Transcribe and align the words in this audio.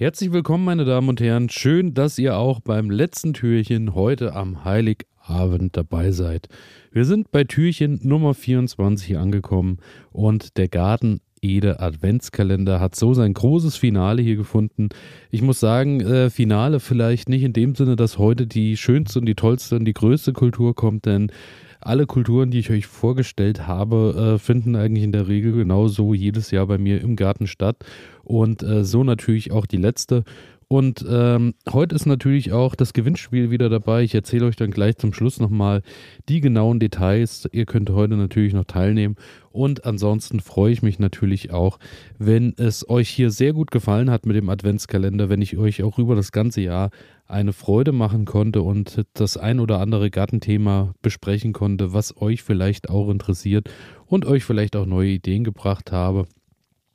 Herzlich 0.00 0.30
willkommen, 0.30 0.64
meine 0.64 0.84
Damen 0.84 1.08
und 1.08 1.20
Herren. 1.20 1.48
Schön, 1.48 1.92
dass 1.92 2.20
ihr 2.20 2.36
auch 2.36 2.60
beim 2.60 2.88
letzten 2.88 3.34
Türchen 3.34 3.96
heute 3.96 4.32
am 4.32 4.64
Heiligabend 4.64 5.76
dabei 5.76 6.12
seid. 6.12 6.48
Wir 6.92 7.04
sind 7.04 7.32
bei 7.32 7.42
Türchen 7.42 7.98
Nummer 8.04 8.34
24 8.34 9.18
angekommen 9.18 9.78
und 10.12 10.56
der 10.56 10.68
Garten 10.68 11.20
Ede 11.42 11.80
Adventskalender 11.80 12.78
hat 12.78 12.94
so 12.94 13.12
sein 13.12 13.34
großes 13.34 13.74
Finale 13.74 14.22
hier 14.22 14.36
gefunden. 14.36 14.90
Ich 15.32 15.42
muss 15.42 15.58
sagen, 15.58 16.00
äh, 16.00 16.30
Finale 16.30 16.78
vielleicht 16.78 17.28
nicht 17.28 17.42
in 17.42 17.52
dem 17.52 17.74
Sinne, 17.74 17.96
dass 17.96 18.18
heute 18.18 18.46
die 18.46 18.76
schönste 18.76 19.18
und 19.18 19.26
die 19.26 19.34
tollste 19.34 19.74
und 19.74 19.84
die 19.84 19.94
größte 19.94 20.32
Kultur 20.32 20.76
kommt, 20.76 21.06
denn 21.06 21.32
alle 21.80 22.06
Kulturen, 22.06 22.50
die 22.50 22.58
ich 22.58 22.70
euch 22.70 22.86
vorgestellt 22.86 23.66
habe, 23.66 24.34
äh, 24.34 24.38
finden 24.38 24.76
eigentlich 24.76 25.04
in 25.04 25.12
der 25.12 25.28
Regel 25.28 25.52
genauso 25.52 26.14
jedes 26.14 26.50
Jahr 26.50 26.66
bei 26.66 26.78
mir 26.78 27.00
im 27.00 27.16
Garten 27.16 27.46
statt. 27.46 27.76
Und 28.24 28.62
äh, 28.62 28.84
so 28.84 29.04
natürlich 29.04 29.52
auch 29.52 29.66
die 29.66 29.76
letzte. 29.76 30.24
Und 30.70 31.02
ähm, 31.08 31.54
heute 31.72 31.94
ist 31.94 32.04
natürlich 32.04 32.52
auch 32.52 32.74
das 32.74 32.92
Gewinnspiel 32.92 33.50
wieder 33.50 33.70
dabei. 33.70 34.02
Ich 34.02 34.14
erzähle 34.14 34.44
euch 34.44 34.56
dann 34.56 34.70
gleich 34.70 34.98
zum 34.98 35.14
Schluss 35.14 35.40
nochmal 35.40 35.80
die 36.28 36.42
genauen 36.42 36.78
Details. 36.78 37.48
Ihr 37.52 37.64
könnt 37.64 37.88
heute 37.88 38.16
natürlich 38.16 38.52
noch 38.52 38.66
teilnehmen. 38.66 39.16
Und 39.50 39.86
ansonsten 39.86 40.40
freue 40.40 40.72
ich 40.72 40.82
mich 40.82 40.98
natürlich 40.98 41.52
auch, 41.52 41.78
wenn 42.18 42.52
es 42.58 42.86
euch 42.86 43.08
hier 43.08 43.30
sehr 43.30 43.54
gut 43.54 43.70
gefallen 43.70 44.10
hat 44.10 44.26
mit 44.26 44.36
dem 44.36 44.50
Adventskalender, 44.50 45.30
wenn 45.30 45.40
ich 45.40 45.56
euch 45.56 45.82
auch 45.82 45.98
über 45.98 46.14
das 46.14 46.32
ganze 46.32 46.60
Jahr 46.60 46.90
eine 47.26 47.54
Freude 47.54 47.92
machen 47.92 48.26
konnte 48.26 48.60
und 48.60 49.06
das 49.14 49.38
ein 49.38 49.60
oder 49.60 49.80
andere 49.80 50.10
Gartenthema 50.10 50.92
besprechen 51.00 51.54
konnte, 51.54 51.94
was 51.94 52.20
euch 52.20 52.42
vielleicht 52.42 52.90
auch 52.90 53.08
interessiert 53.08 53.70
und 54.04 54.26
euch 54.26 54.44
vielleicht 54.44 54.76
auch 54.76 54.86
neue 54.86 55.12
Ideen 55.12 55.44
gebracht 55.44 55.92
habe. 55.92 56.26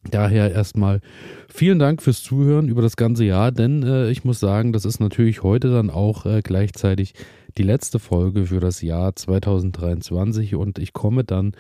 Daher 0.09 0.51
erstmal 0.51 0.99
vielen 1.47 1.79
Dank 1.79 2.01
fürs 2.01 2.23
Zuhören 2.23 2.67
über 2.67 2.81
das 2.81 2.97
ganze 2.97 3.23
Jahr, 3.23 3.51
denn 3.51 3.83
äh, 3.83 4.09
ich 4.09 4.23
muss 4.23 4.39
sagen, 4.39 4.73
das 4.73 4.85
ist 4.85 4.99
natürlich 4.99 5.43
heute 5.43 5.71
dann 5.71 5.89
auch 5.89 6.25
äh, 6.25 6.41
gleichzeitig 6.43 7.13
die 7.57 7.63
letzte 7.63 7.99
Folge 7.99 8.47
für 8.47 8.59
das 8.59 8.81
Jahr 8.81 9.15
2023 9.15 10.55
und 10.55 10.79
ich 10.79 10.93
komme 10.93 11.23
dann 11.23 11.53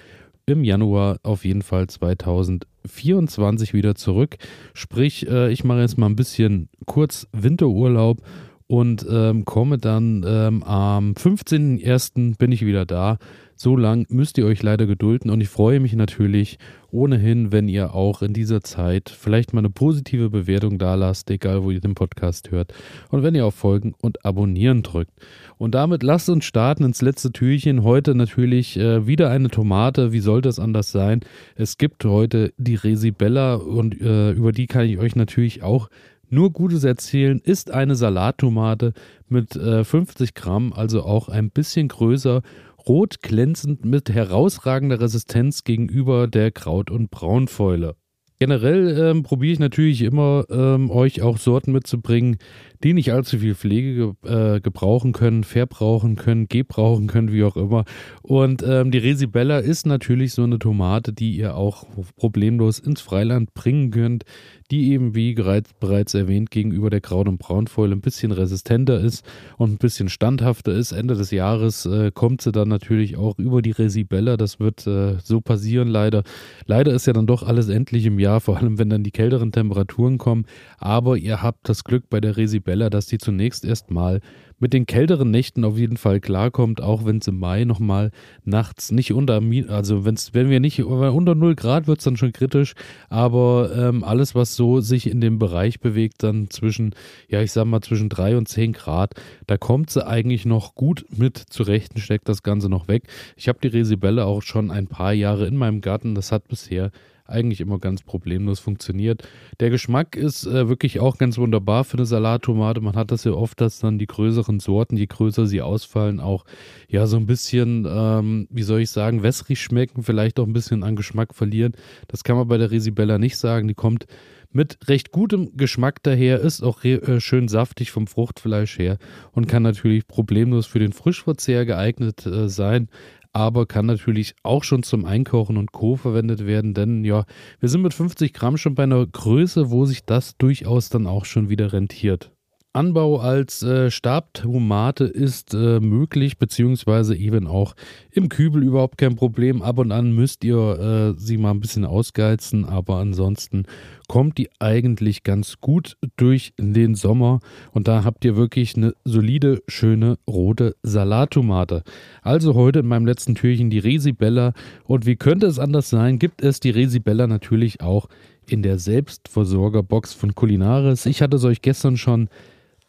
im 0.45 0.63
Januar 0.63 1.17
auf 1.23 1.45
jeden 1.45 1.61
Fall 1.61 1.87
2024 1.87 3.73
wieder 3.73 3.95
zurück. 3.95 4.35
Sprich, 4.73 5.27
äh, 5.29 5.51
ich 5.51 5.63
mache 5.63 5.79
jetzt 5.79 5.97
mal 5.97 6.07
ein 6.07 6.15
bisschen 6.17 6.69
kurz 6.85 7.27
Winterurlaub 7.31 8.21
und 8.67 9.05
ähm, 9.09 9.45
komme 9.45 9.77
dann 9.77 10.25
ähm, 10.27 10.63
am 10.63 11.13
15.01. 11.13 12.37
bin 12.37 12.51
ich 12.51 12.65
wieder 12.65 12.85
da 12.85 13.17
so 13.55 13.77
lang 13.77 14.05
müsst 14.09 14.37
ihr 14.37 14.45
euch 14.45 14.61
leider 14.63 14.85
gedulden 14.85 15.29
und 15.29 15.39
ich 15.41 15.49
freue 15.49 15.79
mich 15.79 15.93
natürlich 15.93 16.57
ohnehin, 16.91 17.51
wenn 17.51 17.67
ihr 17.67 17.95
auch 17.95 18.21
in 18.21 18.33
dieser 18.33 18.61
Zeit 18.61 19.09
vielleicht 19.09 19.53
mal 19.53 19.59
eine 19.59 19.69
positive 19.69 20.29
Bewertung 20.29 20.77
da 20.77 20.95
lasst, 20.95 21.31
egal 21.31 21.63
wo 21.63 21.71
ihr 21.71 21.79
den 21.79 21.95
Podcast 21.95 22.51
hört. 22.51 22.73
Und 23.09 23.23
wenn 23.23 23.33
ihr 23.35 23.45
auf 23.45 23.55
Folgen 23.55 23.95
und 24.01 24.25
Abonnieren 24.25 24.83
drückt. 24.83 25.11
Und 25.57 25.73
damit 25.75 26.03
lasst 26.03 26.29
uns 26.29 26.45
starten 26.45 26.83
ins 26.83 27.01
letzte 27.01 27.31
Türchen. 27.31 27.83
Heute 27.83 28.13
natürlich 28.15 28.77
äh, 28.77 29.07
wieder 29.07 29.29
eine 29.29 29.49
Tomate. 29.49 30.11
Wie 30.11 30.19
sollte 30.19 30.49
es 30.49 30.59
anders 30.59 30.91
sein? 30.91 31.21
Es 31.55 31.77
gibt 31.77 32.05
heute 32.05 32.53
die 32.57 32.75
Resibella 32.75 33.55
und 33.55 33.99
äh, 34.01 34.31
über 34.31 34.51
die 34.51 34.67
kann 34.67 34.85
ich 34.85 34.99
euch 34.99 35.15
natürlich 35.15 35.63
auch 35.63 35.89
nur 36.33 36.51
Gutes 36.51 36.83
erzählen, 36.83 37.39
ist 37.39 37.71
eine 37.71 37.95
Salattomate 37.95 38.93
mit 39.29 39.55
äh, 39.55 39.83
50 39.83 40.33
Gramm, 40.33 40.73
also 40.73 41.03
auch 41.03 41.29
ein 41.29 41.49
bisschen 41.49 41.87
größer 41.87 42.41
rot 42.87 43.21
glänzend 43.21 43.85
mit 43.85 44.09
herausragender 44.09 44.99
Resistenz 44.99 45.63
gegenüber 45.63 46.27
der 46.27 46.51
Kraut- 46.51 46.91
und 46.91 47.11
Braunfäule. 47.11 47.95
Generell 48.39 48.97
ähm, 48.99 49.23
probiere 49.23 49.53
ich 49.53 49.59
natürlich 49.59 50.01
immer, 50.01 50.43
ähm, 50.49 50.91
euch 50.91 51.21
auch 51.21 51.37
Sorten 51.37 51.71
mitzubringen, 51.71 52.39
die 52.83 52.91
nicht 52.91 53.13
allzu 53.13 53.37
viel 53.37 53.55
Pflege 53.55 54.13
ge 54.23 54.55
äh, 54.55 54.59
gebrauchen 54.59 55.13
können, 55.13 55.45
verbrauchen 55.45 56.17
können, 56.17 56.49
gebrauchen 56.49 57.07
können, 57.07 57.31
wie 57.31 57.45
auch 57.45 57.55
immer. 57.55 57.85
Und 58.21 58.61
ähm, 58.67 58.91
die 58.91 58.97
Resibella 58.97 59.59
ist 59.59 59.85
natürlich 59.85 60.33
so 60.33 60.43
eine 60.43 60.59
Tomate, 60.59 61.13
die 61.13 61.37
ihr 61.37 61.55
auch 61.55 61.85
problemlos 62.17 62.79
ins 62.79 62.99
Freiland 62.99 63.53
bringen 63.53 63.91
könnt, 63.91 64.25
die 64.71 64.91
eben, 64.91 65.15
wie 65.15 65.33
bereits 65.33 66.13
erwähnt, 66.13 66.51
gegenüber 66.51 66.89
der 66.89 67.01
Kraut- 67.01 67.27
und 67.27 67.37
Braunfäule 67.37 67.95
ein 67.95 68.01
bisschen 68.01 68.31
resistenter 68.31 68.99
ist 68.99 69.25
und 69.57 69.71
ein 69.71 69.77
bisschen 69.77 70.09
standhafter 70.09 70.73
ist. 70.73 70.91
Ende 70.91 71.15
des 71.15 71.31
Jahres 71.31 71.85
äh, 71.85 72.11
kommt 72.11 72.41
sie 72.41 72.51
dann 72.51 72.69
natürlich 72.69 73.17
auch 73.17 73.37
über 73.37 73.61
die 73.61 73.71
Resibella. 73.71 74.37
Das 74.37 74.59
wird 74.59 74.87
äh, 74.87 75.17
so 75.23 75.41
passieren, 75.41 75.87
leider. 75.87 76.23
Leider 76.65 76.93
ist 76.93 77.07
ja 77.07 77.13
dann 77.13 77.27
doch 77.27 77.43
alles 77.43 77.69
endlich 77.69 78.05
im 78.05 78.19
Jahr, 78.19 78.41
vor 78.41 78.57
allem 78.57 78.77
wenn 78.77 78.89
dann 78.89 79.03
die 79.03 79.11
kälteren 79.11 79.51
Temperaturen 79.51 80.17
kommen. 80.17 80.45
Aber 80.77 81.17
ihr 81.17 81.41
habt 81.41 81.69
das 81.69 81.83
Glück 81.83 82.09
bei 82.09 82.21
der 82.21 82.37
Resibella, 82.37 82.89
dass 82.89 83.07
die 83.07 83.17
zunächst 83.17 83.65
erstmal 83.65 84.21
mit 84.63 84.71
den 84.71 84.85
kälteren 84.85 85.29
Nächten 85.29 85.65
auf 85.65 85.77
jeden 85.77 85.97
Fall 85.97 86.21
klarkommt, 86.21 86.81
auch 86.81 87.05
wenn 87.05 87.17
es 87.17 87.27
im 87.27 87.37
Mai 87.37 87.65
nochmal 87.65 88.11
nachts 88.45 88.91
nicht 88.91 89.11
unter, 89.11 89.41
also 89.67 90.05
wenn's, 90.05 90.33
wenn 90.33 90.49
wir 90.49 90.61
nicht 90.61 90.81
unter 90.81 91.35
0 91.35 91.55
Grad 91.55 91.85
wird 91.87 91.99
es 91.99 92.05
dann 92.05 92.15
schon 92.15 92.31
kritisch, 92.31 92.73
aber 93.09 93.71
ähm, 93.75 94.05
alles, 94.05 94.35
was 94.35 94.52
so 94.55 94.79
sich 94.79 95.09
in 95.09 95.21
dem 95.21 95.39
Bereich 95.39 95.79
bewegt, 95.79 96.23
dann 96.23 96.49
zwischen, 96.49 96.95
ja, 97.27 97.41
ich 97.41 97.51
sag 97.51 97.65
mal 97.65 97.81
zwischen 97.81 98.09
3 98.09 98.37
und 98.37 98.47
10 98.47 98.73
Grad, 98.73 99.13
da 99.47 99.57
kommt 99.57 99.89
sie 99.89 100.05
eigentlich 100.05 100.45
noch 100.45 100.75
gut 100.75 101.05
mit 101.09 101.37
zurecht 101.37 101.95
und 101.95 102.01
steckt 102.01 102.29
das 102.29 102.43
Ganze 102.43 102.69
noch 102.69 102.87
weg. 102.87 103.03
Ich 103.35 103.47
habe 103.47 103.59
die 103.61 103.67
Resibelle 103.67 104.25
auch 104.25 104.41
schon 104.41 104.71
ein 104.71 104.87
paar 104.87 105.13
Jahre 105.13 105.47
in 105.47 105.57
meinem 105.57 105.81
Garten, 105.81 106.15
das 106.15 106.31
hat 106.31 106.47
bisher 106.47 106.91
eigentlich 107.25 107.61
immer 107.61 107.79
ganz 107.79 108.03
problemlos 108.03 108.59
funktioniert. 108.59 109.27
Der 109.59 109.69
Geschmack 109.69 110.15
ist 110.15 110.45
äh, 110.45 110.67
wirklich 110.67 110.99
auch 110.99 111.17
ganz 111.17 111.37
wunderbar 111.37 111.83
für 111.83 111.97
eine 111.97 112.05
Salattomate. 112.05 112.81
Man 112.81 112.95
hat 112.95 113.11
das 113.11 113.23
ja 113.23 113.31
oft, 113.31 113.61
dass 113.61 113.79
dann 113.79 113.97
die 113.97 114.07
größeren 114.07 114.59
Sorten, 114.59 114.97
je 114.97 115.05
größer 115.05 115.47
sie 115.47 115.61
ausfallen, 115.61 116.19
auch 116.19 116.45
ja 116.87 117.07
so 117.07 117.17
ein 117.17 117.25
bisschen, 117.25 117.87
ähm, 117.89 118.47
wie 118.49 118.63
soll 118.63 118.81
ich 118.81 118.89
sagen, 118.89 119.23
wässrig 119.23 119.61
schmecken, 119.61 120.03
vielleicht 120.03 120.39
auch 120.39 120.45
ein 120.45 120.53
bisschen 120.53 120.83
an 120.83 120.95
Geschmack 120.95 121.33
verlieren. 121.33 121.73
Das 122.07 122.23
kann 122.23 122.35
man 122.35 122.47
bei 122.47 122.57
der 122.57 122.71
Resibella 122.71 123.17
nicht 123.17 123.37
sagen. 123.37 123.67
Die 123.67 123.73
kommt 123.73 124.05
mit 124.53 124.77
recht 124.87 125.11
gutem 125.11 125.57
Geschmack 125.57 126.01
daher, 126.03 126.39
ist 126.39 126.63
auch 126.63 126.83
äh, 126.83 127.19
schön 127.19 127.47
saftig 127.47 127.91
vom 127.91 128.07
Fruchtfleisch 128.07 128.77
her 128.79 128.97
und 129.31 129.47
kann 129.47 129.63
natürlich 129.63 130.07
problemlos 130.07 130.65
für 130.65 130.79
den 130.79 130.93
Frischverzehr 130.93 131.65
geeignet 131.65 132.25
äh, 132.25 132.47
sein 132.47 132.89
aber 133.33 133.65
kann 133.65 133.87
natürlich 133.87 134.35
auch 134.43 134.63
schon 134.63 134.83
zum 134.83 135.05
Einkochen 135.05 135.57
und 135.57 135.71
Co. 135.71 135.95
verwendet 135.95 136.45
werden, 136.45 136.75
denn 136.75 137.03
ja, 137.03 137.25
wir 137.59 137.67
sind 137.67 137.81
mit 137.81 137.93
50 137.93 138.31
Gramm 138.31 138.57
schon 138.57 138.75
bei 138.75 138.83
einer 138.83 139.05
Größe, 139.05 139.71
wo 139.71 139.85
sich 139.85 140.05
das 140.05 140.37
durchaus 140.37 140.89
dann 140.89 141.07
auch 141.07 141.25
schon 141.25 141.49
wieder 141.49 141.73
rentiert. 141.73 142.31
Anbau 142.73 143.19
als 143.19 143.61
äh, 143.61 143.91
Stabtomate 143.91 145.03
ist 145.03 145.53
äh, 145.53 145.79
möglich, 145.79 146.39
beziehungsweise 146.39 147.15
eben 147.15 147.45
auch 147.45 147.75
im 148.11 148.29
Kübel 148.29 148.63
überhaupt 148.63 148.97
kein 148.97 149.15
Problem. 149.15 149.61
Ab 149.61 149.77
und 149.77 149.91
an 149.91 150.11
müsst 150.11 150.43
ihr 150.43 150.57
äh, 150.57 151.19
sie 151.19 151.37
mal 151.37 151.51
ein 151.51 151.59
bisschen 151.59 151.85
ausgeizen, 151.85 152.65
aber 152.65 152.97
ansonsten 152.97 153.67
kommt 154.07 154.39
die 154.39 154.49
eigentlich 154.59 155.21
ganz 155.21 155.61
gut 155.61 155.97
durch 156.17 156.53
den 156.57 156.95
Sommer. 156.95 157.41
Und 157.73 157.87
da 157.87 158.03
habt 158.03 158.25
ihr 158.25 158.35
wirklich 158.35 158.75
eine 158.75 158.95
solide, 159.05 159.61
schöne 159.67 160.17
rote 160.27 160.75
Salattomate. 160.81 161.83
Also 162.23 162.55
heute 162.55 162.79
in 162.79 162.87
meinem 162.87 163.05
letzten 163.05 163.35
Türchen 163.35 163.69
die 163.69 163.79
Resibella. 163.79 164.53
Und 164.85 165.05
wie 165.05 165.15
könnte 165.15 165.45
es 165.45 165.59
anders 165.59 165.91
sein, 165.91 166.17
gibt 166.17 166.41
es 166.41 166.59
die 166.59 166.71
Resibella 166.71 167.27
natürlich 167.27 167.81
auch 167.81 168.07
in 168.47 168.63
der 168.63 168.79
Selbstversorgerbox 168.79 170.13
von 170.13 170.33
Kulinaris. 170.33 171.05
Ich 171.05 171.21
hatte 171.21 171.37
es 171.37 171.43
euch 171.43 171.61
gestern 171.61 171.97
schon 171.97 172.29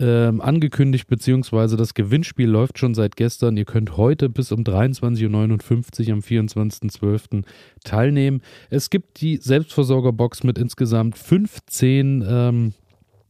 ähm, 0.00 0.40
angekündigt, 0.40 1.06
beziehungsweise 1.06 1.76
das 1.76 1.94
Gewinnspiel 1.94 2.48
läuft 2.48 2.78
schon 2.78 2.94
seit 2.94 3.16
gestern. 3.16 3.56
Ihr 3.56 3.64
könnt 3.64 3.96
heute 3.96 4.28
bis 4.28 4.52
um 4.52 4.62
23.59 4.62 6.08
Uhr 6.08 6.12
am 6.12 6.20
24.12. 6.20 7.44
teilnehmen. 7.84 8.42
Es 8.70 8.90
gibt 8.90 9.20
die 9.20 9.36
Selbstversorgerbox 9.36 10.42
mit 10.42 10.58
insgesamt 10.58 11.16
15 11.16 12.24
ähm, 12.26 12.72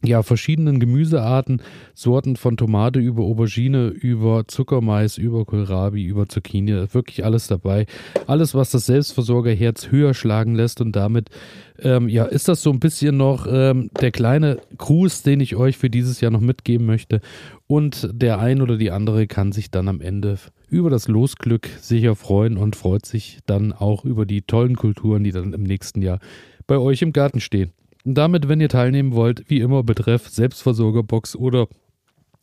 ja, 0.04 0.22
verschiedenen 0.22 0.80
Gemüsearten, 0.80 1.62
Sorten 1.94 2.36
von 2.36 2.56
Tomate 2.56 3.00
über 3.00 3.22
Aubergine, 3.22 3.88
über 3.88 4.46
Zuckermais, 4.46 5.18
über 5.18 5.44
Kohlrabi, 5.44 6.04
über 6.04 6.28
Zucchini, 6.28 6.92
wirklich 6.92 7.24
alles 7.24 7.46
dabei. 7.46 7.86
Alles, 8.26 8.54
was 8.54 8.70
das 8.70 8.86
Selbstversorgerherz 8.86 9.90
höher 9.90 10.14
schlagen 10.14 10.54
lässt 10.54 10.80
und 10.80 10.94
damit, 10.94 11.30
ähm, 11.78 12.08
ja, 12.08 12.24
ist 12.24 12.48
das 12.48 12.62
so 12.62 12.70
ein 12.70 12.80
bisschen 12.80 13.16
noch 13.16 13.46
ähm, 13.50 13.90
der 14.00 14.10
kleine 14.10 14.58
Gruß, 14.76 15.22
den 15.22 15.40
ich 15.40 15.56
euch 15.56 15.76
für 15.76 15.90
dieses 15.90 16.20
Jahr 16.20 16.30
noch 16.30 16.40
mitgeben 16.40 16.86
möchte. 16.86 17.20
Und 17.66 18.08
der 18.12 18.38
ein 18.38 18.60
oder 18.60 18.76
die 18.76 18.90
andere 18.90 19.26
kann 19.26 19.52
sich 19.52 19.70
dann 19.70 19.88
am 19.88 20.00
Ende 20.00 20.38
über 20.68 20.90
das 20.90 21.08
Losglück 21.08 21.68
sicher 21.80 22.14
freuen 22.14 22.56
und 22.56 22.76
freut 22.76 23.06
sich 23.06 23.38
dann 23.46 23.72
auch 23.72 24.04
über 24.04 24.26
die 24.26 24.42
tollen 24.42 24.76
Kulturen, 24.76 25.24
die 25.24 25.32
dann 25.32 25.52
im 25.52 25.62
nächsten 25.62 26.02
Jahr 26.02 26.18
bei 26.66 26.78
euch 26.78 27.02
im 27.02 27.12
Garten 27.12 27.40
stehen. 27.40 27.72
Damit, 28.04 28.48
wenn 28.48 28.60
ihr 28.60 28.68
teilnehmen 28.68 29.14
wollt, 29.14 29.48
wie 29.48 29.60
immer 29.60 29.82
betreff 29.82 30.28
Selbstversorgerbox 30.28 31.36
oder 31.36 31.68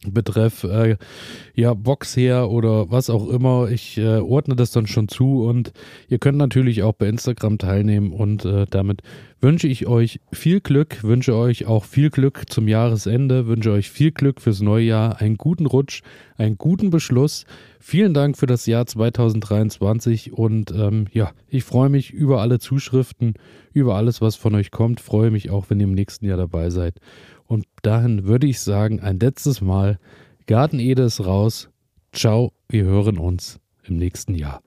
betreff 0.07 0.63
äh, 0.63 0.97
ja 1.53 1.73
Box 1.73 2.17
her 2.17 2.49
oder 2.49 2.89
was 2.89 3.09
auch 3.09 3.29
immer. 3.29 3.69
Ich 3.69 3.97
äh, 3.97 4.17
ordne 4.17 4.55
das 4.55 4.71
dann 4.71 4.87
schon 4.87 5.07
zu 5.07 5.43
und 5.43 5.73
ihr 6.07 6.17
könnt 6.17 6.37
natürlich 6.37 6.83
auch 6.83 6.93
bei 6.93 7.07
Instagram 7.07 7.57
teilnehmen 7.57 8.11
und 8.11 8.45
äh, 8.45 8.65
damit 8.69 9.03
wünsche 9.41 9.67
ich 9.67 9.87
euch 9.87 10.19
viel 10.31 10.59
Glück, 10.61 11.03
wünsche 11.03 11.35
euch 11.35 11.65
auch 11.65 11.83
viel 11.83 12.09
Glück 12.09 12.43
zum 12.49 12.67
Jahresende, 12.67 13.47
wünsche 13.47 13.71
euch 13.71 13.89
viel 13.89 14.11
Glück 14.11 14.41
fürs 14.41 14.61
neue 14.61 14.85
Jahr, 14.85 15.19
einen 15.19 15.37
guten 15.37 15.65
Rutsch, 15.65 16.01
einen 16.37 16.57
guten 16.57 16.89
Beschluss. 16.89 17.45
Vielen 17.79 18.13
Dank 18.13 18.37
für 18.37 18.45
das 18.45 18.67
Jahr 18.67 18.85
2023 18.85 20.33
und 20.33 20.71
ähm, 20.71 21.07
ja, 21.11 21.31
ich 21.47 21.63
freue 21.63 21.89
mich 21.89 22.11
über 22.11 22.41
alle 22.41 22.59
Zuschriften, 22.59 23.33
über 23.73 23.95
alles, 23.95 24.21
was 24.21 24.35
von 24.35 24.53
euch 24.53 24.69
kommt. 24.69 25.01
Freue 25.01 25.31
mich 25.31 25.49
auch, 25.49 25.69
wenn 25.69 25.79
ihr 25.79 25.87
im 25.87 25.95
nächsten 25.95 26.25
Jahr 26.25 26.37
dabei 26.37 26.69
seid. 26.69 26.95
Und 27.51 27.65
dahin 27.81 28.25
würde 28.25 28.47
ich 28.47 28.61
sagen, 28.61 29.01
ein 29.01 29.19
letztes 29.19 29.59
Mal, 29.59 29.90
Garten 30.47 30.79
Ede 30.79 31.03
ist 31.03 31.25
raus. 31.25 31.69
Ciao, 32.11 32.51
wir 32.69 32.83
hören 32.83 33.17
uns 33.17 33.59
im 33.83 33.97
nächsten 33.97 34.35
Jahr. 34.35 34.61